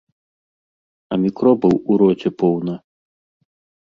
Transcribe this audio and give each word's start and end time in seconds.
А 1.11 1.19
мікробаў 1.23 1.73
у 1.81 1.99
роце 2.03 2.29
поўна. 2.43 2.73